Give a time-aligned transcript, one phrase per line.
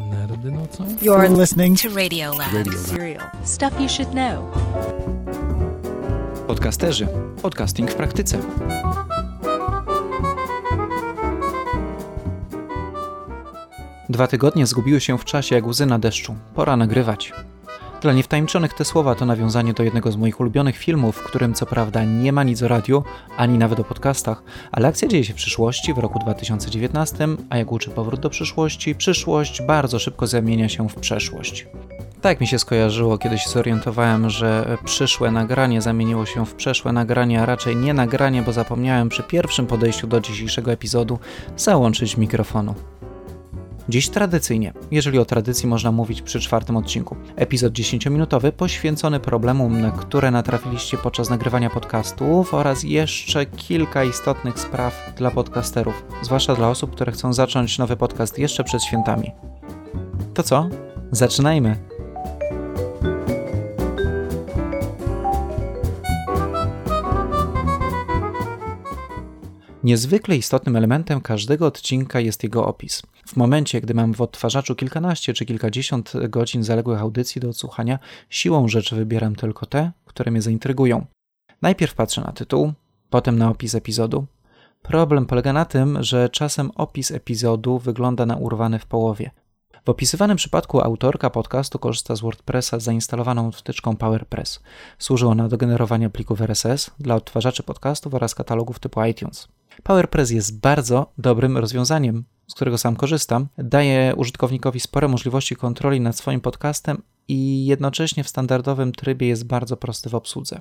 [0.00, 0.84] Nerdy nocą?
[1.02, 2.52] You're listening to Radio Lab.
[2.54, 2.86] Radio Lab.
[2.86, 3.30] Serial.
[3.44, 4.44] Stuff you should know.
[6.46, 7.08] Podcasterzy.
[7.42, 8.38] Podcasting w praktyce.
[14.08, 16.34] Dwa tygodnie zgubiły się w czasie jak łzy na deszczu.
[16.54, 17.32] Pora nagrywać.
[18.02, 21.66] Dla niewtajemniczonych te słowa to nawiązanie do jednego z moich ulubionych filmów, w którym co
[21.66, 23.04] prawda nie ma nic o radiu,
[23.36, 24.42] ani nawet o podcastach,
[24.72, 28.94] ale akcja dzieje się w przyszłości, w roku 2019, a jak uczy powrót do przyszłości,
[28.94, 31.66] przyszłość bardzo szybko zamienia się w przeszłość.
[32.20, 37.42] Tak mi się skojarzyło, kiedy się zorientowałem, że przyszłe nagranie zamieniło się w przeszłe nagranie,
[37.42, 41.18] a raczej nie nagranie, bo zapomniałem przy pierwszym podejściu do dzisiejszego epizodu
[41.56, 42.74] załączyć mikrofonu.
[43.92, 47.16] Dziś tradycyjnie, jeżeli o tradycji można mówić przy czwartym odcinku.
[47.36, 55.12] Epizod 10-minutowy poświęcony problemom, na które natrafiliście podczas nagrywania podcastów oraz jeszcze kilka istotnych spraw
[55.16, 59.30] dla podcasterów, zwłaszcza dla osób, które chcą zacząć nowy podcast jeszcze przed świętami.
[60.34, 60.68] To co?
[61.10, 61.91] Zaczynajmy!
[69.84, 73.02] Niezwykle istotnym elementem każdego odcinka jest jego opis.
[73.26, 77.98] W momencie, gdy mam w odtwarzaczu kilkanaście czy kilkadziesiąt godzin zaległych audycji do odsłuchania,
[78.30, 81.06] siłą rzeczy wybieram tylko te, które mnie zaintrygują.
[81.62, 82.72] Najpierw patrzę na tytuł,
[83.10, 84.26] potem na opis epizodu.
[84.82, 89.30] Problem polega na tym, że czasem opis epizodu wygląda na urwany w połowie.
[89.84, 94.60] W opisywanym przypadku autorka podcastu korzysta z WordPressa z zainstalowaną wtyczką PowerPress.
[94.98, 99.48] Służy ona do generowania plików RSS dla odtwarzaczy podcastów oraz katalogów typu iTunes.
[99.82, 103.48] PowerPress jest bardzo dobrym rozwiązaniem, z którego sam korzystam.
[103.58, 109.76] Daje użytkownikowi spore możliwości kontroli nad swoim podcastem i jednocześnie w standardowym trybie jest bardzo
[109.76, 110.60] prosty w obsłudze.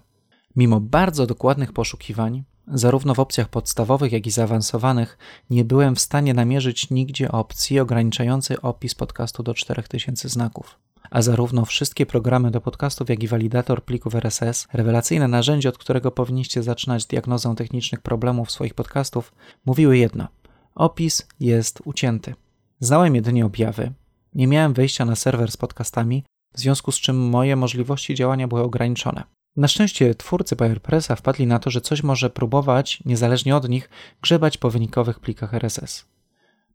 [0.55, 5.17] Mimo bardzo dokładnych poszukiwań, zarówno w opcjach podstawowych, jak i zaawansowanych,
[5.49, 10.79] nie byłem w stanie namierzyć nigdzie opcji ograniczającej opis podcastu do 4000 znaków.
[11.09, 16.11] A zarówno wszystkie programy do podcastów, jak i walidator plików RSS, rewelacyjne narzędzie, od którego
[16.11, 19.33] powinniście zaczynać diagnozę technicznych problemów swoich podcastów,
[19.65, 20.27] mówiły jedno:
[20.75, 22.35] opis jest ucięty.
[22.79, 23.91] Znałem jedynie objawy,
[24.33, 26.23] nie miałem wejścia na serwer z podcastami,
[26.53, 29.23] w związku z czym moje możliwości działania były ograniczone.
[29.55, 33.89] Na szczęście twórcy PowerPressa wpadli na to, że coś może próbować, niezależnie od nich,
[34.21, 36.05] grzebać po wynikowych plikach RSS.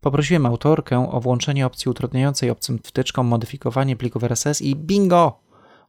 [0.00, 5.40] Poprosiłem autorkę o włączenie opcji utrudniającej obcym wtyczkom modyfikowanie plików RSS i bingo!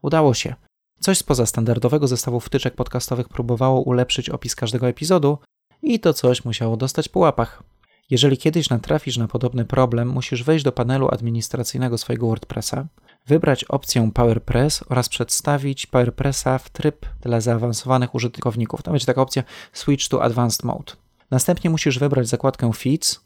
[0.02, 0.56] Udało się.
[1.00, 5.38] Coś spoza standardowego zestawu wtyczek podcastowych próbowało ulepszyć opis każdego epizodu
[5.81, 7.64] i to coś musiało dostać po łapach.
[8.09, 12.88] Jeżeli kiedyś natrafisz na podobny problem, musisz wejść do panelu administracyjnego swojego WordPressa,
[13.28, 18.84] wybrać opcję PowerPress oraz przedstawić PowerPressa w tryb dla zaawansowanych użytkowników.
[18.84, 19.44] Tam będzie taka opcja
[19.74, 20.94] Switch to Advanced Mode.
[21.32, 23.20] Następnie musisz wybrać zakładkę Feeds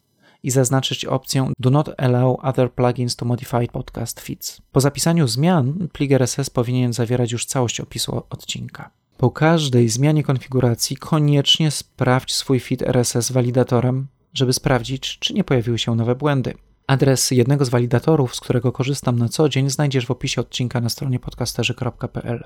[0.44, 4.62] i zaznaczyć opcję Do not allow other plugins to modify podcast feeds.
[4.72, 8.90] Po zapisaniu zmian plik RSS powinien zawierać już całość opisu odcinka.
[9.18, 15.80] Po każdej zmianie konfiguracji koniecznie sprawdź swój feed RSS walidatorem, żeby sprawdzić, czy nie pojawiły
[15.80, 16.54] się nowe błędy.
[16.92, 20.90] Adres jednego z walidatorów, z którego korzystam na co dzień, znajdziesz w opisie odcinka na
[20.90, 22.44] stronie podcasterzy.pl.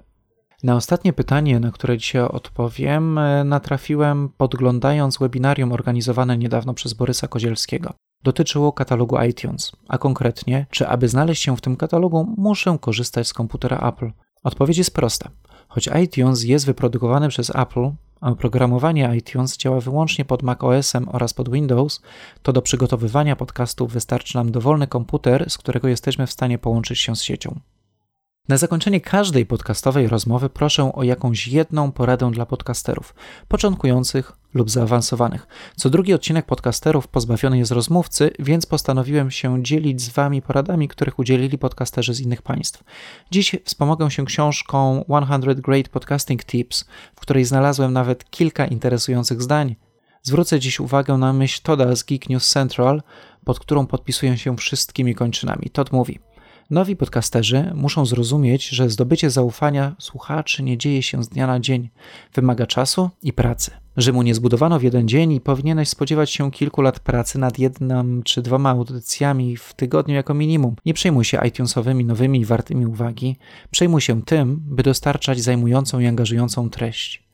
[0.63, 7.93] Na ostatnie pytanie, na które dzisiaj odpowiem, natrafiłem podglądając webinarium organizowane niedawno przez Borysa Kozielskiego.
[8.23, 13.33] Dotyczyło katalogu iTunes, a konkretnie, czy aby znaleźć się w tym katalogu, muszę korzystać z
[13.33, 14.11] komputera Apple.
[14.43, 15.29] Odpowiedź jest prosta.
[15.67, 17.89] Choć iTunes jest wyprodukowany przez Apple,
[18.21, 22.01] a oprogramowanie iTunes działa wyłącznie pod macOS-em oraz pod Windows,
[22.43, 27.15] to do przygotowywania podcastów wystarczy nam dowolny komputer, z którego jesteśmy w stanie połączyć się
[27.15, 27.59] z siecią.
[28.47, 33.15] Na zakończenie każdej podcastowej rozmowy proszę o jakąś jedną poradę dla podcasterów,
[33.47, 35.47] początkujących lub zaawansowanych.
[35.75, 41.19] Co drugi odcinek podcasterów pozbawiony jest rozmówcy, więc postanowiłem się dzielić z Wami poradami, których
[41.19, 42.83] udzielili podcasterzy z innych państw.
[43.31, 45.05] Dziś wspomogę się książką
[45.39, 46.85] 100 Great Podcasting Tips,
[47.15, 49.75] w której znalazłem nawet kilka interesujących zdań.
[50.23, 53.03] Zwrócę dziś uwagę na myśl Toda z Geek News Central,
[53.45, 55.69] pod którą podpisuję się wszystkimi kończynami.
[55.69, 56.19] Todd mówi–
[56.69, 61.89] Nowi podcasterzy muszą zrozumieć, że zdobycie zaufania słuchaczy nie dzieje się z dnia na dzień.
[62.33, 63.71] Wymaga czasu i pracy.
[63.97, 68.23] Rzymu nie zbudowano w jeden dzień i powinieneś spodziewać się kilku lat pracy nad jedną
[68.23, 70.75] czy dwoma audycjami w tygodniu jako minimum.
[70.85, 73.37] Nie przejmuj się iTunesowymi nowymi i wartymi uwagi.
[73.71, 77.24] Przejmuj się tym, by dostarczać zajmującą i angażującą treść.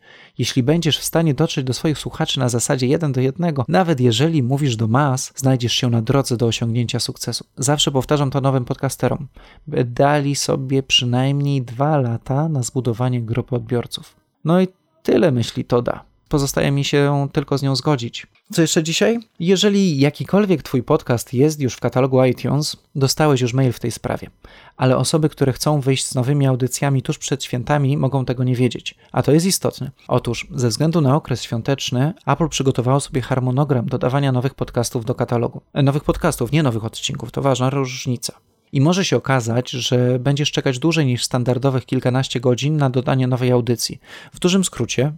[0.42, 4.44] Jeśli będziesz w stanie dotrzeć do swoich słuchaczy na zasadzie jeden do jednego, nawet jeżeli
[4.44, 7.46] mówisz do mas, znajdziesz się na drodze do osiągnięcia sukcesu.
[7.58, 9.28] Zawsze powtarzam to nowym podcasterom,
[9.68, 14.16] by dali sobie przynajmniej dwa lata na zbudowanie grupy odbiorców.
[14.44, 14.68] No i
[15.04, 16.11] tyle myśli to da.
[16.32, 18.28] Pozostaje mi się tylko z nią zgodzić.
[18.54, 19.20] Co jeszcze dzisiaj?
[19.40, 24.30] Jeżeli jakikolwiek Twój podcast jest już w katalogu iTunes, dostałeś już mail w tej sprawie.
[24.78, 28.96] Ale osoby, które chcą wyjść z nowymi audycjami tuż przed świętami, mogą tego nie wiedzieć.
[29.12, 29.92] A to jest istotne.
[30.08, 35.62] Otóż, ze względu na okres świąteczny, Apple przygotowało sobie harmonogram dodawania nowych podcastów do katalogu.
[35.74, 38.34] E, nowych podcastów, nie nowych odcinków, to ważna różnica.
[38.72, 43.52] I może się okazać, że będziesz czekać dłużej niż standardowych kilkanaście godzin na dodanie nowej
[43.52, 44.00] audycji.
[44.34, 45.12] W dużym skrócie,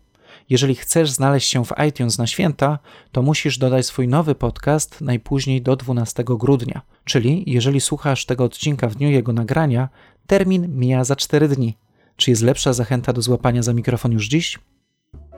[0.50, 2.80] jeżeli chcesz znaleźć się w iTunes na święta,
[3.12, 6.82] to musisz dodać swój nowy podcast najpóźniej do 12 grudnia.
[7.06, 9.90] Czyli jeżeli słuchasz tego odcinka w dniu jego nagrania,
[10.28, 11.78] termin mija za 4 dni.
[12.16, 14.60] Czy jest lepsza zachęta do złapania za mikrofon już dziś?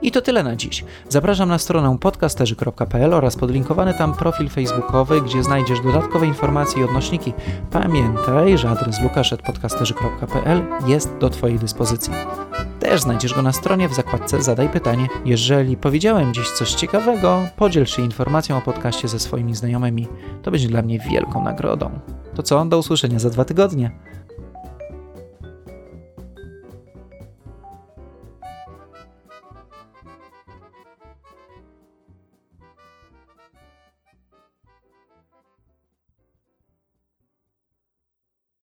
[0.02, 0.84] I to tyle na dziś.
[1.08, 7.32] Zapraszam na stronę podcasterzy.pl oraz podlinkowany tam profil facebookowy, gdzie znajdziesz dodatkowe informacje i odnośniki.
[7.70, 12.12] Pamiętaj, że adres lukasz.podcasterzy.pl jest do Twojej dyspozycji.
[12.80, 15.08] Też znajdziesz go na stronie w zakładce Zadaj pytanie.
[15.24, 20.08] Jeżeli powiedziałem dziś coś ciekawego, podziel się informacją o podcaście ze swoimi znajomymi.
[20.42, 21.90] To będzie dla mnie wielką nagrodą.
[22.34, 22.64] To co?
[22.64, 23.90] Do usłyszenia za dwa tygodnie.